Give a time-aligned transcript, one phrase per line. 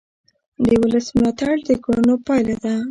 [0.63, 2.73] د ولس ملاتړ د کړنو پایله ده